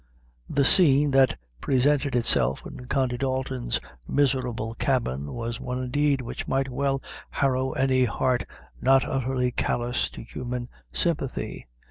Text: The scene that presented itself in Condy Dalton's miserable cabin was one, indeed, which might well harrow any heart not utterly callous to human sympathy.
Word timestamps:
The 0.49 0.65
scene 0.65 1.11
that 1.11 1.37
presented 1.61 2.15
itself 2.15 2.65
in 2.65 2.85
Condy 2.87 3.19
Dalton's 3.19 3.79
miserable 4.07 4.73
cabin 4.73 5.31
was 5.31 5.59
one, 5.59 5.77
indeed, 5.77 6.21
which 6.21 6.47
might 6.47 6.69
well 6.71 7.03
harrow 7.29 7.73
any 7.73 8.05
heart 8.05 8.43
not 8.81 9.05
utterly 9.07 9.51
callous 9.51 10.09
to 10.09 10.23
human 10.23 10.69
sympathy. 10.91 11.67